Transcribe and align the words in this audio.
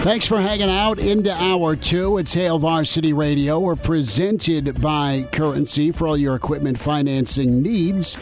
Thanks 0.00 0.26
for 0.26 0.40
hanging 0.40 0.70
out 0.70 0.98
into 0.98 1.30
hour 1.30 1.76
two. 1.76 2.16
It's 2.16 2.32
Hail 2.32 2.58
Varsity 2.58 3.12
Radio. 3.12 3.60
We're 3.60 3.76
presented 3.76 4.80
by 4.80 5.28
Currency 5.30 5.92
for 5.92 6.08
all 6.08 6.16
your 6.16 6.34
equipment 6.34 6.78
financing 6.78 7.60
needs. 7.60 8.16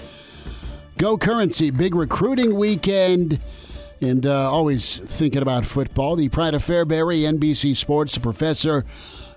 Go 0.97 1.17
Currency, 1.17 1.71
big 1.71 1.95
recruiting 1.95 2.57
weekend, 2.57 3.39
and 4.01 4.27
uh, 4.27 4.51
always 4.51 4.99
thinking 4.99 5.41
about 5.41 5.65
football. 5.65 6.17
The 6.17 6.29
Pride 6.29 6.55
of 6.55 6.65
Fairbury, 6.65 7.21
NBC 7.21 7.77
Sports, 7.77 8.19
professor, 8.19 8.85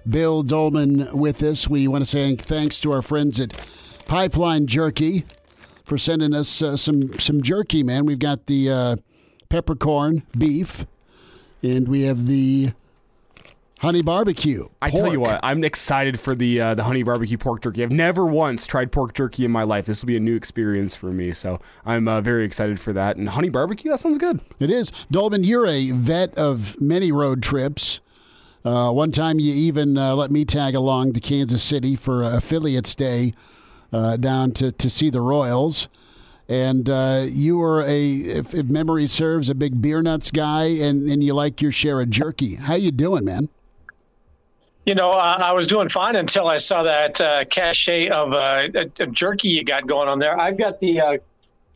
Bill 0.10 0.42
Dolman 0.42 1.16
with 1.16 1.44
us. 1.44 1.68
We 1.70 1.88
want 1.88 2.02
to 2.02 2.10
say 2.10 2.36
thanks 2.36 2.80
to 2.80 2.92
our 2.92 3.04
friends 3.04 3.40
at 3.40 3.54
Pipeline 4.08 4.66
Jerky 4.66 5.26
for 5.84 6.00
sending 6.00 6.34
us 6.34 6.60
uh, 6.64 6.76
some, 6.76 7.20
some 7.20 7.44
jerky, 7.44 7.84
man. 7.84 8.08
We've 8.08 8.18
got 8.18 8.48
the 8.48 8.72
uh, 8.72 8.96
peppercorn 9.48 10.24
beef 10.36 10.88
and 11.64 11.88
we 11.88 12.04
have 12.04 12.28
the 12.28 12.74
honey 13.82 14.02
barbecue. 14.02 14.68
I 14.82 14.92
tell 14.92 15.12
you 15.12 15.20
what, 15.20 15.40
I'm 15.44 15.64
excited 15.64 16.20
for 16.20 16.36
the 16.36 16.62
uh, 16.62 16.76
the 16.76 16.84
honey 16.84 17.04
barbecue 17.04 17.38
pork 17.38 17.62
jerky. 17.62 17.84
I've 17.84 17.92
never 17.92 18.26
once 18.26 18.68
tried 18.68 18.92
pork 18.92 19.14
jerky 19.14 19.44
in 19.44 19.52
my 19.52 19.64
life. 19.64 19.86
This 19.86 20.02
will 20.02 20.08
be 20.08 20.18
a 20.18 20.22
new 20.22 20.36
experience 20.36 20.96
for 20.96 21.08
me, 21.08 21.34
so 21.34 21.60
I'm 21.86 22.08
uh, 22.08 22.22
very 22.22 22.46
excited 22.46 22.80
for 22.80 22.94
that. 22.94 23.18
And 23.18 23.30
honey 23.30 23.50
barbecue, 23.50 23.92
that 23.92 24.00
sounds 24.00 24.18
good. 24.18 24.40
It 24.60 24.70
is. 24.70 24.92
Dolman, 25.10 25.44
you're 25.44 25.68
a 25.68 25.92
vet 25.92 26.38
of 26.38 26.80
many 26.80 27.12
road 27.12 27.42
trips. 27.42 28.00
Uh, 28.64 28.92
one 28.92 29.12
time, 29.12 29.40
you 29.40 29.54
even 29.54 29.98
uh, 29.98 30.14
let 30.16 30.30
me 30.30 30.46
tag 30.46 30.76
along 30.76 31.14
to 31.14 31.20
Kansas 31.20 31.64
City 31.64 31.96
for 31.96 32.22
affiliates 32.22 32.94
day 32.94 33.34
uh, 33.92 34.18
down 34.18 34.52
to 34.52 34.72
to 34.72 34.90
see 34.90 35.10
the 35.10 35.22
Royals 35.22 35.88
and 36.50 36.90
uh, 36.90 37.26
you 37.28 37.58
were 37.58 37.84
a, 37.84 38.12
if, 38.12 38.54
if, 38.54 38.66
memory 38.68 39.08
serves, 39.08 39.50
a 39.50 39.56
big 39.56 39.82
beer 39.82 40.02
nuts 40.02 40.32
guy, 40.32 40.66
and, 40.66 41.10
and 41.10 41.24
you 41.24 41.34
like 41.34 41.62
your 41.62 41.72
share 41.72 42.02
of 42.02 42.10
jerky. 42.10 42.56
How 42.56 42.76
you 42.76 42.92
doing, 42.92 43.26
man? 43.26 43.50
You 44.86 44.96
know, 44.96 45.12
uh, 45.12 45.38
I 45.40 45.54
was 45.54 45.68
doing 45.68 45.90
fine 45.90 46.16
until 46.16 46.48
I 46.48 46.58
saw 46.58 46.84
that 46.84 47.22
uh, 47.22 47.46
cachet 47.46 48.10
of, 48.10 48.34
uh, 48.34 48.68
of, 49.00 49.12
jerky 49.12 49.50
you 49.50 49.64
got 49.64 49.86
going 49.88 50.10
on 50.10 50.18
there. 50.18 50.40
I've 50.40 50.58
got 50.58 50.80
the 50.80 51.00
uh, 51.00 51.18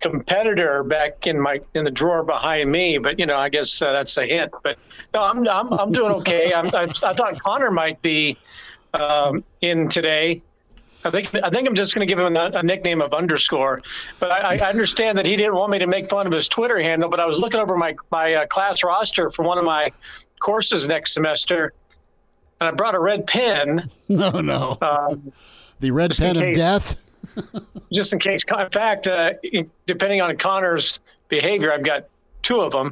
competitor 0.02 0.84
back 0.84 1.28
in 1.28 1.40
my 1.40 1.60
in 1.76 1.84
the 1.84 1.92
drawer 1.92 2.24
behind 2.24 2.72
me, 2.72 2.98
but 2.98 3.20
you 3.20 3.26
know, 3.26 3.38
I 3.38 3.50
guess 3.50 3.82
uh, 3.82 3.92
that's 3.92 4.18
a 4.18 4.26
hint. 4.26 4.52
But 4.64 4.78
no, 5.14 5.22
I'm 5.22 5.48
I'm, 5.48 5.72
I'm 5.74 5.92
doing 5.92 6.12
okay. 6.14 6.54
I'm, 6.54 6.68
I, 6.74 6.84
I 7.04 7.14
thought 7.14 7.40
Connor 7.42 7.72
might 7.72 8.02
be 8.02 8.38
um, 8.94 9.44
in 9.62 9.88
today. 9.88 10.42
I 11.06 11.12
think 11.12 11.34
I 11.36 11.50
think 11.50 11.68
I'm 11.68 11.76
just 11.76 11.94
going 11.94 12.06
to 12.08 12.12
give 12.12 12.20
him 12.20 12.36
a, 12.36 12.52
a, 12.56 12.64
nickname 12.64 13.02
of 13.02 13.14
underscore. 13.14 13.82
But 14.20 14.32
I, 14.32 14.56
I, 14.56 14.70
understand 14.70 15.18
that 15.18 15.26
he 15.26 15.36
didn't 15.36 15.54
want 15.54 15.72
me 15.72 15.80
to 15.80 15.88
make 15.88 16.10
fun 16.10 16.26
of 16.26 16.34
his 16.34 16.48
Twitter 16.48 16.80
handle. 16.80 17.10
But 17.10 17.20
I 17.20 17.26
was 17.26 17.40
looking 17.40 17.60
over 17.60 17.78
my 17.78 17.96
my 18.12 18.34
uh, 18.34 18.46
class 18.48 18.84
roster 18.84 19.30
for 19.30 19.44
one 19.44 19.58
of 19.58 19.66
my 19.66 19.92
courses 20.40 20.88
next 20.88 21.14
semester, 21.14 21.74
and 22.60 22.70
I 22.70 22.72
brought 22.72 22.96
a 22.96 23.00
red 23.00 23.28
pen. 23.28 23.90
No, 24.08 24.30
no. 24.30 24.78
Um, 24.82 25.34
the 25.80 25.90
red 25.90 26.16
pen 26.16 26.38
of 26.38 26.54
death. 26.54 26.96
just 27.92 28.14
in 28.14 28.20
case. 28.20 28.42
In 28.48 28.70
fact, 28.70 29.08
uh, 29.08 29.34
depending 29.88 30.22
on 30.22 30.38
Connor's 30.38 31.00
behavior, 31.28 31.74
I've 31.74 31.84
got 31.84 32.06
two 32.44 32.62
of 32.62 32.72
them. 32.72 32.92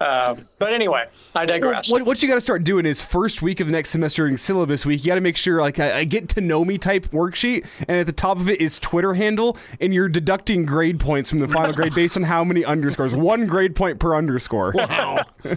Uh, 0.00 0.36
but 0.58 0.72
anyway, 0.72 1.06
I 1.34 1.44
digress. 1.44 1.90
What, 1.90 2.02
what 2.02 2.22
you 2.22 2.28
got 2.28 2.36
to 2.36 2.40
start 2.40 2.62
doing 2.62 2.86
is 2.86 3.02
first 3.02 3.42
week 3.42 3.58
of 3.58 3.68
next 3.68 3.90
semester 3.90 4.28
in 4.28 4.36
syllabus 4.36 4.86
week, 4.86 5.04
you 5.04 5.08
got 5.08 5.16
to 5.16 5.20
make 5.20 5.36
sure 5.36 5.60
like 5.60 5.80
a, 5.80 6.00
a, 6.00 6.04
get 6.04 6.28
to 6.30 6.40
know 6.40 6.64
me 6.64 6.78
type 6.78 7.06
worksheet, 7.06 7.66
and 7.80 7.98
at 7.98 8.06
the 8.06 8.12
top 8.12 8.38
of 8.38 8.48
it 8.48 8.60
is 8.60 8.78
Twitter 8.78 9.14
handle, 9.14 9.56
and 9.80 9.92
you're 9.92 10.08
deducting 10.08 10.64
grade 10.64 11.00
points 11.00 11.30
from 11.30 11.40
the 11.40 11.48
final 11.48 11.72
grade 11.72 11.96
based 11.96 12.16
on 12.16 12.22
how 12.22 12.44
many 12.44 12.64
underscores. 12.64 13.12
One 13.12 13.46
grade 13.46 13.74
point 13.74 13.98
per 13.98 14.14
underscore. 14.14 14.72
Wow. 14.72 15.18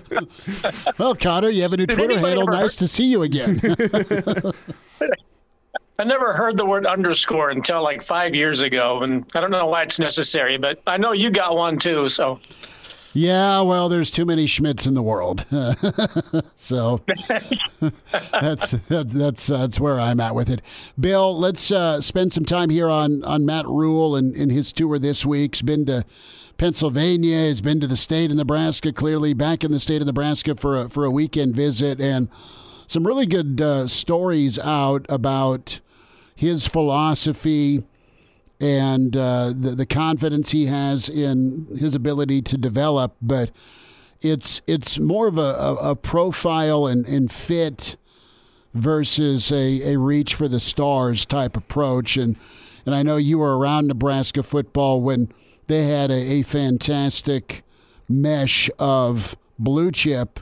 well, 0.98 1.14
Connor, 1.14 1.50
you 1.50 1.62
have 1.62 1.74
a 1.74 1.78
new 1.78 1.86
Did 1.86 1.96
Twitter 1.96 2.20
handle. 2.20 2.48
Nice 2.48 2.76
to 2.78 2.88
see 2.88 3.06
you 3.06 3.22
again. 3.22 3.62
I 6.00 6.04
never 6.04 6.34
heard 6.34 6.58
the 6.58 6.66
word 6.66 6.88
underscore 6.88 7.52
until 7.52 7.84
like 7.84 8.02
five 8.02 8.34
years 8.34 8.62
ago, 8.62 9.04
and 9.04 9.24
I 9.36 9.40
don't 9.40 9.52
know 9.52 9.68
why 9.68 9.84
it's 9.84 10.00
necessary, 10.00 10.58
but 10.58 10.82
I 10.88 10.98
know 10.98 11.12
you 11.12 11.30
got 11.30 11.56
one 11.56 11.78
too, 11.78 12.10
so. 12.10 12.40
Yeah, 13.14 13.62
well, 13.62 13.90
there's 13.90 14.10
too 14.10 14.26
many 14.26 14.46
Schmitz 14.46 14.88
in 14.88 14.94
the 14.94 15.02
world, 15.02 15.46
so 16.56 17.02
that's 18.32 18.72
that's 18.72 19.48
that's 19.48 19.80
where 19.80 20.00
I'm 20.00 20.22
at 20.22 20.34
with 20.34 20.50
it. 20.50 20.62
Bill, 20.98 21.38
let's 21.38 21.72
uh, 21.72 22.00
spend 22.00 22.32
some 22.32 22.46
time 22.46 22.70
here 22.70 22.90
on 22.90 23.24
on 23.26 23.46
Matt 23.46 23.68
Rhule 23.68 24.16
and, 24.16 24.34
and 24.36 24.50
his 24.50 24.72
tour 24.72 24.98
this 24.98 25.26
week. 25.26 25.56
He's 25.56 25.62
been 25.62 25.86
to 25.88 26.06
Pennsylvania. 26.58 27.48
He's 27.48 27.60
been 27.60 27.82
to 27.82 27.88
the 27.88 27.98
state 27.98 28.32
of 28.32 28.38
Nebraska. 28.38 28.94
Clearly, 28.94 29.34
back 29.34 29.66
in 29.66 29.72
the 29.72 29.80
state 29.80 30.02
of 30.02 30.08
Nebraska 30.08 30.56
for 30.56 30.78
a, 30.78 30.90
for 30.90 31.04
a 31.04 31.12
weekend 31.12 31.54
visit, 31.54 32.00
and 32.00 32.30
some 32.88 33.06
really 33.06 33.26
good 33.26 33.60
uh, 33.60 33.88
stories 33.88 34.58
out 34.58 35.06
about 35.10 35.82
his 36.34 36.66
philosophy 36.66 37.84
and 38.62 39.18
uh, 39.18 39.48
the, 39.48 39.72
the 39.72 39.86
confidence 39.88 40.52
he 40.52 40.68
has 40.68 41.10
in 41.10 41.68
his 41.78 41.96
ability 41.96 42.44
to 42.44 42.58
develop. 42.58 43.16
But 43.22 43.50
it's 44.22 44.62
it's 44.68 45.00
more 45.00 45.28
of 45.28 45.38
a, 45.38 45.42
a, 45.42 45.76
a 45.92 45.96
profile 45.96 46.86
and, 46.86 47.06
and 47.08 47.32
fit 47.32 47.98
versus 48.74 49.52
a, 49.52 49.94
a 49.94 49.98
reach 49.98 50.36
for 50.36 50.48
the 50.48 50.60
stars 50.60 51.26
type 51.26 51.58
approach. 51.58 52.18
And 52.18 52.38
and 52.86 52.94
I 52.94 53.02
know 53.02 53.18
you 53.18 53.40
were 53.40 53.58
around 53.58 53.88
Nebraska 53.88 54.44
football 54.44 55.02
when 55.02 55.34
they 55.68 55.88
had 55.88 56.12
a, 56.12 56.40
a 56.40 56.42
fantastic 56.44 57.64
mesh 58.08 58.70
of 58.78 59.36
blue 59.58 59.92
chip 59.92 60.40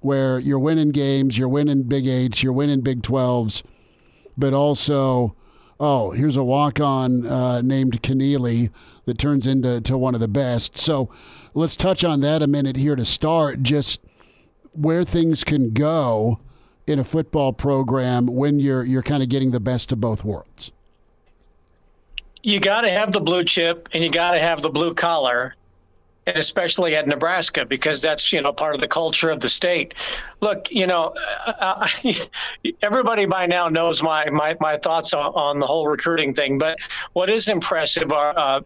where 0.00 0.40
you're 0.40 0.58
winning 0.58 0.90
games, 0.90 1.38
you're 1.38 1.48
winning 1.48 1.84
Big 1.84 2.08
Eights, 2.08 2.42
you're 2.42 2.52
winning 2.52 2.80
Big 2.80 3.02
Twelves, 3.02 3.62
but 4.36 4.52
also 4.52 5.36
oh, 5.82 6.12
here's 6.12 6.36
a 6.36 6.44
walk 6.44 6.78
on 6.78 7.26
uh, 7.26 7.60
named 7.60 8.00
Keneally 8.02 8.70
that 9.04 9.18
turns 9.18 9.48
into 9.48 9.80
to 9.80 9.98
one 9.98 10.14
of 10.14 10.20
the 10.20 10.28
best. 10.28 10.78
So 10.78 11.10
let's 11.54 11.76
touch 11.76 12.04
on 12.04 12.20
that 12.20 12.40
a 12.40 12.46
minute 12.46 12.76
here 12.76 12.94
to 12.94 13.04
start. 13.04 13.64
Just 13.64 14.00
where 14.70 15.02
things 15.02 15.42
can 15.42 15.72
go 15.72 16.38
in 16.86 17.00
a 17.00 17.04
football 17.04 17.52
program 17.52 18.26
when 18.26 18.60
you're 18.60 18.84
you're 18.84 19.02
kind 19.02 19.24
of 19.24 19.28
getting 19.28 19.50
the 19.50 19.60
best 19.60 19.90
of 19.90 20.00
both 20.00 20.24
worlds. 20.24 20.70
You 22.44 22.60
got 22.60 22.82
to 22.82 22.90
have 22.90 23.12
the 23.12 23.20
blue 23.20 23.44
chip 23.44 23.88
and 23.92 24.04
you 24.04 24.10
got 24.10 24.32
to 24.32 24.38
have 24.38 24.62
the 24.62 24.70
blue 24.70 24.94
collar 24.94 25.54
and 26.26 26.36
especially 26.36 26.94
at 26.94 27.06
Nebraska 27.08 27.64
because 27.64 28.00
that's 28.00 28.32
you 28.32 28.40
know 28.40 28.52
part 28.52 28.74
of 28.74 28.80
the 28.80 28.88
culture 28.88 29.30
of 29.30 29.40
the 29.40 29.48
state. 29.48 29.94
Look, 30.40 30.70
you 30.70 30.86
know, 30.86 31.14
uh, 31.46 31.88
everybody 32.82 33.26
by 33.26 33.46
now 33.46 33.68
knows 33.68 34.02
my 34.02 34.28
my, 34.30 34.56
my 34.60 34.78
thoughts 34.78 35.12
on, 35.14 35.32
on, 35.34 35.58
the 35.58 35.66
whole 35.66 35.86
recruiting 35.88 36.34
thing. 36.34 36.58
But 36.58 36.78
what 37.12 37.28
is 37.30 37.48
impressive 37.48 38.12
are 38.12 38.38
uh, 38.38 38.60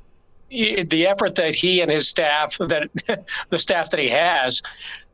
the 0.50 1.06
effort 1.06 1.35
that 1.37 1.55
he 1.55 1.81
and 1.81 1.91
his 1.91 2.08
staff 2.08 2.56
that 2.58 2.91
the 3.50 3.58
staff 3.58 3.91
that 3.91 4.00
he 4.00 4.08
has 4.08 4.62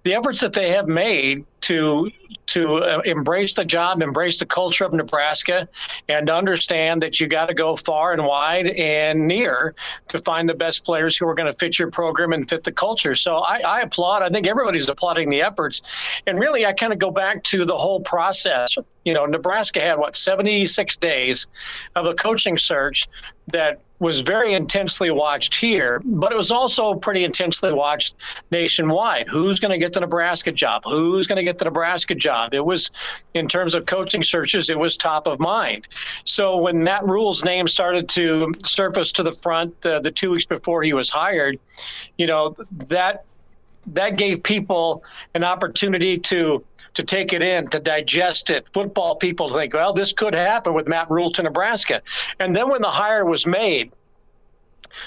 the 0.05 0.15
efforts 0.15 0.41
that 0.41 0.53
they 0.53 0.71
have 0.71 0.89
made 0.89 1.45
to 1.63 2.11
to 2.47 2.77
uh, 2.79 3.01
embrace 3.05 3.55
the 3.55 3.65
job, 3.65 4.03
embrace 4.03 4.39
the 4.39 4.47
culture 4.47 4.85
of 4.85 4.93
Nebraska, 4.93 5.69
and 6.09 6.29
understand 6.29 7.01
that 7.03 7.21
you 7.21 7.29
got 7.29 7.47
to 7.47 7.55
go 7.55 7.77
far 7.77 8.13
and 8.13 8.25
wide 8.25 8.67
and 8.67 9.29
near 9.29 9.75
to 10.09 10.19
find 10.19 10.49
the 10.49 10.55
best 10.55 10.85
players 10.85 11.17
who 11.17 11.27
are 11.29 11.35
going 11.35 11.51
to 11.51 11.57
fit 11.59 11.79
your 11.79 11.91
program 11.91 12.33
and 12.33 12.49
fit 12.49 12.65
the 12.65 12.73
culture. 12.73 13.15
So 13.15 13.37
I, 13.37 13.61
I 13.61 13.81
applaud. 13.83 14.23
I 14.23 14.29
think 14.29 14.47
everybody's 14.47 14.89
applauding 14.89 15.31
the 15.31 15.41
efforts, 15.41 15.83
and 16.27 16.39
really, 16.39 16.67
I 16.67 16.73
kind 16.73 16.93
of 16.93 16.99
go 16.99 17.11
back 17.11 17.43
to 17.45 17.65
the 17.65 17.77
whole 17.77 18.01
process. 18.01 18.77
You 19.05 19.15
know, 19.15 19.27
Nebraska 19.27 19.81
had 19.81 19.99
what 19.99 20.17
76 20.17 20.97
days 20.97 21.47
of 21.95 22.07
a 22.07 22.15
coaching 22.15 22.59
search 22.59 23.09
that 23.49 23.81
was 24.03 24.19
very 24.19 24.55
intensely 24.55 25.13
watched 25.13 25.55
here, 25.55 26.03
but 26.05 26.33
it 26.33 26.37
was 26.37 26.51
also 26.51 26.93
pretty 26.93 27.23
intensely 27.23 27.73
watched 27.73 28.17
nationwide. 28.51 29.29
Who's 29.29 29.61
going 29.61 29.71
to 29.71 29.79
get 29.79 29.93
the 29.93 30.01
Nebraska 30.01 30.51
job? 30.51 30.83
Who's 30.85 31.29
going 31.29 31.37
to 31.37 31.45
get 31.45 31.59
the 31.59 31.67
Nebraska 31.67 32.17
job. 32.17 32.53
It 32.53 32.65
was, 32.65 32.91
in 33.35 33.47
terms 33.47 33.77
of 33.77 33.87
coaching 33.87 34.25
searches, 34.25 34.71
it 34.71 34.79
was 34.79 34.97
top 34.97 35.29
of 35.29 35.39
mind. 35.39 35.87
So 36.25 36.57
when 36.57 36.83
Matt 36.83 37.07
Rhule's 37.07 37.45
name 37.45 37.69
started 37.69 38.09
to 38.11 38.53
surface 38.65 39.13
to 39.13 39.23
the 39.23 39.33
front 39.33 39.87
uh, 39.87 40.01
the 40.01 40.11
two 40.11 40.31
weeks 40.31 40.47
before 40.47 40.83
he 40.83 40.93
was 40.95 41.09
hired, 41.09 41.61
you 42.19 42.27
know 42.27 42.57
that 42.89 43.25
that 43.89 44.17
gave 44.17 44.43
people 44.43 45.05
an 45.35 45.45
opportunity 45.45 46.19
to 46.19 46.65
to 46.95 47.03
take 47.03 47.33
it 47.33 47.43
in, 47.43 47.69
to 47.69 47.81
digest 47.81 48.51
it. 48.51 48.67
Football 48.75 49.17
people 49.17 49.49
think, 49.49 49.73
well, 49.73 49.95
this 49.95 50.13
could 50.13 50.35
happen 50.35 50.75
with 50.75 50.87
Matt 50.87 51.11
Rhule 51.11 51.33
to 51.33 51.43
Nebraska. 51.43 52.03
And 52.39 52.55
then 52.55 52.69
when 52.69 52.83
the 52.83 52.91
hire 52.91 53.25
was 53.25 53.47
made, 53.47 53.93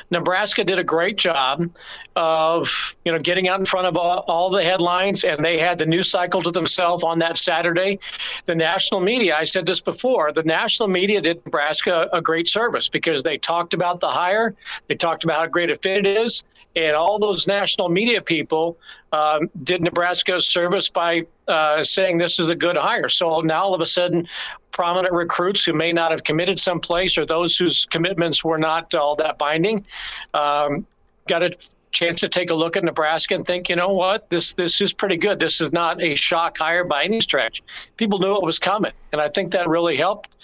Nebraska 0.09 0.63
did 0.63 0.79
a 0.79 0.83
great 0.83 1.17
job 1.17 1.69
of 2.15 2.69
you 3.03 3.11
know 3.11 3.19
getting 3.19 3.47
out 3.47 3.59
in 3.59 3.65
front 3.65 3.87
of 3.87 3.97
all, 3.97 4.25
all, 4.27 4.49
the 4.49 4.63
headlines, 4.63 5.23
and 5.23 5.43
they 5.43 5.57
had 5.57 5.77
the 5.77 5.85
news 5.85 6.09
cycle 6.09 6.41
to 6.41 6.51
themselves 6.51 7.03
on 7.03 7.19
that 7.19 7.37
Saturday. 7.37 7.99
The 8.45 8.55
national 8.55 9.01
media, 9.01 9.35
I 9.35 9.43
said 9.43 9.65
this 9.65 9.81
before, 9.81 10.31
the 10.31 10.43
national 10.43 10.89
media 10.89 11.21
did 11.21 11.43
Nebraska 11.45 12.09
a 12.11 12.21
great 12.21 12.47
service 12.47 12.87
because 12.87 13.23
they 13.23 13.37
talked 13.37 13.73
about 13.73 13.99
the 13.99 14.09
hire, 14.09 14.55
they 14.87 14.95
talked 14.95 15.23
about 15.23 15.39
how 15.39 15.47
great 15.47 15.69
a 15.69 15.75
fit 15.75 16.05
it 16.05 16.17
is, 16.17 16.43
and 16.75 16.95
all 16.95 17.19
those 17.19 17.47
national 17.47 17.89
media 17.89 18.21
people 18.21 18.77
um, 19.11 19.49
did 19.63 19.81
Nebraska 19.81 20.41
service 20.41 20.89
by 20.89 21.25
uh, 21.47 21.83
saying 21.83 22.17
this 22.17 22.39
is 22.39 22.49
a 22.49 22.55
good 22.55 22.75
hire. 22.75 23.07
So 23.09 23.39
now 23.41 23.63
all 23.63 23.73
of 23.73 23.81
a 23.81 23.85
sudden, 23.85 24.27
prominent 24.71 25.13
recruits 25.13 25.63
who 25.63 25.73
may 25.73 25.93
not 25.93 26.11
have 26.11 26.23
committed 26.23 26.59
someplace 26.59 27.17
or 27.17 27.25
those 27.25 27.55
whose 27.55 27.85
commitments 27.85 28.43
were 28.43 28.57
not 28.57 28.93
all 28.93 29.15
that 29.15 29.37
binding 29.37 29.85
um, 30.33 30.85
got 31.27 31.43
a 31.43 31.51
chance 31.91 32.19
to 32.19 32.27
take 32.27 32.49
a 32.49 32.53
look 32.53 32.75
at 32.75 32.83
Nebraska 32.83 33.35
and 33.35 33.47
think, 33.47 33.69
you 33.69 33.77
know 33.77 33.93
what, 33.93 34.29
this 34.29 34.53
this 34.53 34.81
is 34.81 34.91
pretty 34.91 35.17
good. 35.17 35.39
This 35.39 35.61
is 35.61 35.71
not 35.71 36.01
a 36.01 36.13
shock 36.15 36.57
hire 36.57 36.83
by 36.83 37.05
any 37.05 37.21
stretch. 37.21 37.63
People 37.95 38.19
knew 38.19 38.35
it 38.35 38.43
was 38.43 38.59
coming, 38.59 38.91
and 39.13 39.21
I 39.21 39.29
think 39.29 39.51
that 39.53 39.69
really 39.69 39.95
helped 39.95 40.35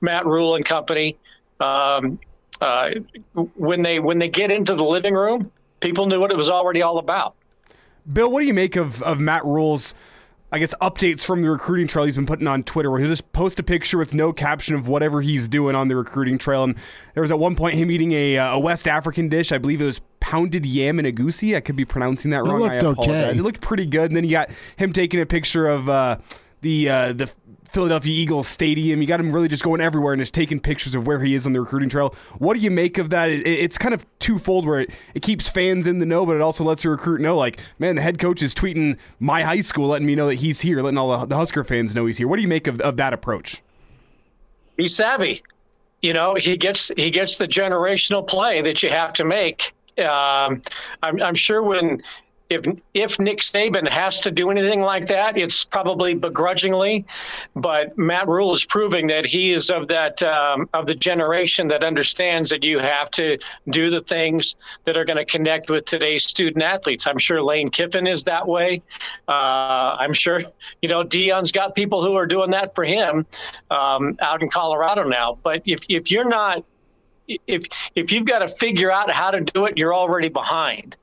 Matt 0.00 0.24
Rhule 0.24 0.54
and 0.54 0.64
company. 0.64 1.18
Um, 1.58 2.18
uh, 2.60 2.90
when 3.54 3.82
they 3.82 3.98
when 3.98 4.18
they 4.18 4.28
get 4.28 4.50
into 4.50 4.74
the 4.74 4.84
living 4.84 5.14
room, 5.14 5.50
people 5.80 6.06
knew 6.06 6.20
what 6.20 6.30
it 6.30 6.36
was 6.36 6.48
already 6.48 6.82
all 6.82 6.98
about. 6.98 7.34
Bill, 8.10 8.30
what 8.30 8.40
do 8.40 8.46
you 8.46 8.54
make 8.54 8.76
of, 8.76 9.02
of 9.02 9.20
Matt 9.20 9.44
Rhule's, 9.44 9.94
I 10.52 10.58
guess, 10.58 10.74
updates 10.80 11.20
from 11.20 11.42
the 11.42 11.50
recruiting 11.50 11.86
trail 11.86 12.06
he's 12.06 12.16
been 12.16 12.26
putting 12.26 12.46
on 12.46 12.62
Twitter, 12.62 12.90
where 12.90 12.98
he'll 12.98 13.08
just 13.08 13.30
post 13.32 13.60
a 13.60 13.62
picture 13.62 13.98
with 13.98 14.14
no 14.14 14.32
caption 14.32 14.74
of 14.74 14.88
whatever 14.88 15.20
he's 15.20 15.48
doing 15.48 15.76
on 15.76 15.88
the 15.88 15.96
recruiting 15.96 16.38
trail? 16.38 16.64
And 16.64 16.76
there 17.14 17.22
was 17.22 17.30
at 17.30 17.38
one 17.38 17.54
point 17.54 17.74
him 17.74 17.90
eating 17.90 18.12
a, 18.12 18.38
uh, 18.38 18.54
a 18.54 18.58
West 18.58 18.88
African 18.88 19.28
dish. 19.28 19.52
I 19.52 19.58
believe 19.58 19.80
it 19.80 19.86
was 19.86 20.00
pounded 20.18 20.66
yam 20.66 20.98
and 20.98 21.06
egusi. 21.06 21.56
I 21.56 21.60
could 21.60 21.76
be 21.76 21.84
pronouncing 21.84 22.30
that 22.32 22.42
wrong. 22.42 22.62
It 22.62 22.82
looked 22.82 23.00
okay. 23.00 23.30
It 23.30 23.42
looked 23.42 23.60
pretty 23.60 23.86
good. 23.86 24.10
And 24.10 24.16
then 24.16 24.24
you 24.24 24.30
got 24.30 24.50
him 24.76 24.92
taking 24.92 25.20
a 25.20 25.26
picture 25.26 25.66
of 25.68 25.88
uh, 25.88 26.18
the 26.62 26.88
uh, 26.88 27.12
the 27.12 27.30
Philadelphia 27.72 28.12
Eagles 28.12 28.48
stadium. 28.48 29.00
You 29.00 29.06
got 29.06 29.20
him 29.20 29.32
really 29.32 29.48
just 29.48 29.62
going 29.62 29.80
everywhere 29.80 30.12
and 30.12 30.20
just 30.20 30.34
taking 30.34 30.60
pictures 30.60 30.94
of 30.94 31.06
where 31.06 31.20
he 31.20 31.34
is 31.34 31.46
on 31.46 31.52
the 31.52 31.60
recruiting 31.60 31.88
trail. 31.88 32.14
What 32.38 32.54
do 32.54 32.60
you 32.60 32.70
make 32.70 32.98
of 32.98 33.10
that? 33.10 33.30
It, 33.30 33.46
it's 33.46 33.78
kind 33.78 33.94
of 33.94 34.04
twofold 34.18 34.66
where 34.66 34.80
it, 34.80 34.90
it 35.14 35.22
keeps 35.22 35.48
fans 35.48 35.86
in 35.86 35.98
the 35.98 36.06
know, 36.06 36.26
but 36.26 36.36
it 36.36 36.42
also 36.42 36.64
lets 36.64 36.82
the 36.82 36.90
recruit 36.90 37.20
know, 37.20 37.36
like, 37.36 37.58
man, 37.78 37.96
the 37.96 38.02
head 38.02 38.18
coach 38.18 38.42
is 38.42 38.54
tweeting 38.54 38.98
my 39.18 39.42
high 39.42 39.60
school, 39.60 39.88
letting 39.88 40.06
me 40.06 40.14
know 40.14 40.28
that 40.28 40.36
he's 40.36 40.60
here, 40.60 40.82
letting 40.82 40.98
all 40.98 41.26
the, 41.26 41.36
Husker 41.36 41.64
fans 41.64 41.94
know 41.94 42.06
he's 42.06 42.18
here. 42.18 42.28
What 42.28 42.36
do 42.36 42.42
you 42.42 42.48
make 42.48 42.66
of, 42.66 42.80
of 42.80 42.96
that 42.96 43.12
approach? 43.12 43.62
He's 44.76 44.94
savvy. 44.94 45.42
You 46.02 46.12
know, 46.14 46.34
he 46.34 46.56
gets 46.56 46.90
he 46.96 47.10
gets 47.10 47.36
the 47.36 47.46
generational 47.46 48.26
play 48.26 48.62
that 48.62 48.82
you 48.82 48.88
have 48.88 49.12
to 49.14 49.24
make. 49.24 49.74
Um, 49.98 50.62
I'm, 51.02 51.20
I'm 51.22 51.34
sure 51.34 51.62
when 51.62 52.02
if 52.50 52.64
if 52.94 53.18
Nick 53.20 53.38
Saban 53.38 53.88
has 53.88 54.20
to 54.22 54.30
do 54.30 54.50
anything 54.50 54.80
like 54.80 55.06
that, 55.06 55.36
it's 55.36 55.64
probably 55.64 56.14
begrudgingly. 56.14 57.06
But 57.54 57.96
Matt 57.96 58.26
Rhule 58.26 58.52
is 58.52 58.64
proving 58.64 59.06
that 59.06 59.24
he 59.24 59.52
is 59.52 59.70
of 59.70 59.86
that 59.88 60.20
um, 60.24 60.68
of 60.74 60.86
the 60.86 60.94
generation 60.94 61.68
that 61.68 61.84
understands 61.84 62.50
that 62.50 62.64
you 62.64 62.80
have 62.80 63.10
to 63.12 63.38
do 63.70 63.88
the 63.88 64.00
things 64.00 64.56
that 64.84 64.96
are 64.96 65.04
going 65.04 65.16
to 65.16 65.24
connect 65.24 65.70
with 65.70 65.84
today's 65.84 66.24
student 66.24 66.62
athletes. 66.62 67.06
I'm 67.06 67.18
sure 67.18 67.40
Lane 67.40 67.70
Kiffin 67.70 68.08
is 68.08 68.24
that 68.24 68.46
way. 68.46 68.82
Uh, 69.28 69.96
I'm 69.98 70.12
sure 70.12 70.40
you 70.82 70.88
know 70.88 71.04
Deion's 71.04 71.52
got 71.52 71.76
people 71.76 72.04
who 72.04 72.16
are 72.16 72.26
doing 72.26 72.50
that 72.50 72.74
for 72.74 72.84
him 72.84 73.26
um, 73.70 74.16
out 74.20 74.42
in 74.42 74.50
Colorado 74.50 75.04
now. 75.04 75.38
But 75.42 75.62
if 75.66 75.80
if 75.88 76.10
you're 76.10 76.28
not 76.28 76.64
if 77.46 77.64
if 77.94 78.10
you've 78.10 78.26
got 78.26 78.40
to 78.40 78.48
figure 78.48 78.92
out 78.92 79.10
how 79.10 79.30
to 79.30 79.40
do 79.40 79.66
it, 79.66 79.78
you're 79.78 79.94
already 79.94 80.28
behind. 80.28 80.96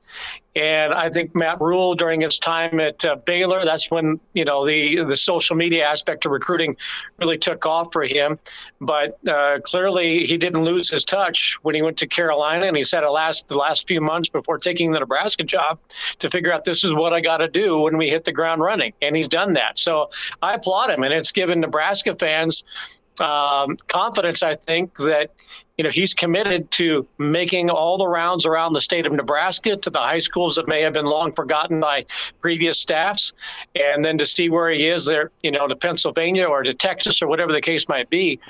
And 0.58 0.92
I 0.92 1.08
think 1.08 1.36
Matt 1.36 1.60
Rhule, 1.60 1.94
during 1.94 2.20
his 2.20 2.40
time 2.40 2.80
at 2.80 3.04
uh, 3.04 3.14
Baylor, 3.14 3.64
that's 3.64 3.92
when 3.92 4.18
you 4.34 4.44
know 4.44 4.66
the 4.66 5.04
the 5.04 5.16
social 5.16 5.54
media 5.54 5.86
aspect 5.86 6.26
of 6.26 6.32
recruiting 6.32 6.76
really 7.18 7.38
took 7.38 7.64
off 7.64 7.92
for 7.92 8.02
him. 8.02 8.40
But 8.80 9.18
uh, 9.28 9.60
clearly, 9.62 10.26
he 10.26 10.36
didn't 10.36 10.64
lose 10.64 10.90
his 10.90 11.04
touch 11.04 11.56
when 11.62 11.76
he 11.76 11.82
went 11.82 11.96
to 11.98 12.08
Carolina, 12.08 12.66
and 12.66 12.76
he 12.76 12.82
said 12.82 13.04
it 13.04 13.10
last 13.10 13.46
the 13.46 13.56
last 13.56 13.86
few 13.86 14.00
months 14.00 14.28
before 14.28 14.58
taking 14.58 14.90
the 14.90 14.98
Nebraska 14.98 15.44
job 15.44 15.78
to 16.18 16.28
figure 16.28 16.52
out 16.52 16.64
this 16.64 16.82
is 16.82 16.92
what 16.92 17.12
I 17.12 17.20
got 17.20 17.36
to 17.36 17.48
do 17.48 17.78
when 17.78 17.96
we 17.96 18.08
hit 18.08 18.24
the 18.24 18.32
ground 18.32 18.60
running, 18.60 18.92
and 19.00 19.14
he's 19.14 19.28
done 19.28 19.52
that. 19.52 19.78
So 19.78 20.10
I 20.42 20.54
applaud 20.54 20.90
him, 20.90 21.04
and 21.04 21.14
it's 21.14 21.30
given 21.30 21.60
Nebraska 21.60 22.16
fans 22.16 22.64
um, 23.20 23.76
confidence. 23.86 24.42
I 24.42 24.56
think 24.56 24.96
that 24.96 25.30
you 25.78 25.84
know, 25.84 25.90
he's 25.90 26.12
committed 26.12 26.68
to 26.72 27.06
making 27.18 27.70
all 27.70 27.96
the 27.96 28.06
rounds 28.06 28.44
around 28.44 28.72
the 28.72 28.80
state 28.80 29.06
of 29.06 29.12
Nebraska 29.12 29.76
to 29.76 29.90
the 29.90 29.98
high 30.00 30.18
schools 30.18 30.56
that 30.56 30.66
may 30.66 30.82
have 30.82 30.92
been 30.92 31.06
long 31.06 31.32
forgotten 31.32 31.78
by 31.78 32.04
previous 32.40 32.80
staffs, 32.80 33.32
and 33.76 34.04
then 34.04 34.18
to 34.18 34.26
see 34.26 34.50
where 34.50 34.70
he 34.70 34.88
is 34.88 35.06
there, 35.06 35.30
you 35.42 35.52
know, 35.52 35.68
to 35.68 35.76
Pennsylvania 35.76 36.46
or 36.46 36.64
to 36.64 36.74
Texas 36.74 37.22
or 37.22 37.28
whatever 37.28 37.52
the 37.52 37.60
case 37.60 37.88
might 37.88 38.10
be. 38.10 38.40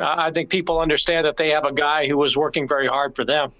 Uh, 0.00 0.14
I 0.18 0.32
think 0.32 0.50
people 0.50 0.80
understand 0.80 1.24
that 1.24 1.36
they 1.36 1.50
have 1.50 1.64
a 1.64 1.72
guy 1.72 2.08
who 2.08 2.18
was 2.18 2.36
working 2.36 2.66
very 2.66 2.88
hard 2.88 3.14
for 3.14 3.24
them. 3.24 3.52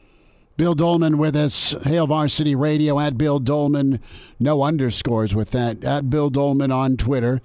Bill 0.56 0.74
Dolman 0.74 1.16
with 1.16 1.36
us, 1.36 1.70
Hail 1.84 2.08
Varsity 2.08 2.56
Radio 2.56 2.98
at 2.98 3.16
Bill 3.16 3.38
Dolman, 3.38 4.00
no 4.40 4.62
underscores 4.62 5.34
with 5.34 5.52
that, 5.52 5.84
at 5.84 6.10
Bill 6.10 6.28
Dolman 6.28 6.72
on 6.72 6.96
Twitter. 6.96 7.40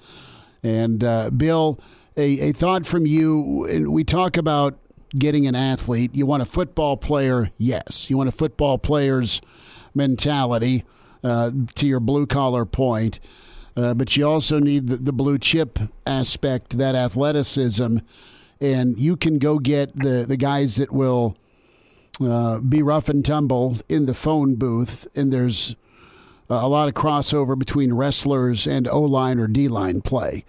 And 0.63 1.03
uh, 1.03 1.29
Bill, 1.29 1.79
a, 2.17 2.49
a 2.49 2.51
thought 2.51 2.87
from 2.87 3.05
you. 3.05 3.87
We 3.89 4.03
talk 4.03 4.37
about 4.37 4.79
getting 5.17 5.47
an 5.47 5.55
athlete. 5.55 6.11
You 6.13 6.25
want 6.25 6.43
a 6.43 6.45
football 6.45 6.97
player, 6.97 7.51
yes. 7.57 8.09
You 8.09 8.17
want 8.17 8.29
a 8.29 8.33
football 8.33 8.77
player's 8.77 9.41
mentality 9.93 10.83
uh, 11.23 11.51
to 11.75 11.87
your 11.87 11.99
blue 11.99 12.25
collar 12.25 12.65
point. 12.65 13.19
Uh, 13.75 13.93
but 13.93 14.17
you 14.17 14.27
also 14.27 14.59
need 14.59 14.87
the, 14.87 14.97
the, 14.97 15.13
blue 15.13 15.37
chip 15.37 15.77
aspect, 16.05 16.79
that 16.79 16.95
athleticism, 16.95 17.97
and 18.59 18.99
you 18.99 19.15
can 19.15 19.37
go 19.37 19.59
get 19.59 19.95
the, 19.95 20.25
the 20.27 20.35
guys 20.35 20.77
that 20.77 20.91
will 20.91 21.37
uh, 22.19 22.57
be 22.57 22.81
rough 22.81 23.07
and 23.07 23.23
tumble 23.23 23.77
in 23.87 24.07
the 24.07 24.15
phone 24.15 24.55
booth, 24.55 25.07
and 25.15 25.31
there's 25.31 25.75
a 26.49 26.67
lot 26.67 26.87
of 26.87 26.95
crossover 26.95 27.57
between 27.57 27.93
wrestlers 27.93 28.65
and 28.65 28.87
O 28.87 29.01
line 29.01 29.39
or 29.39 29.47
D 29.47 29.67
line 29.67 30.01
play. 30.01 30.43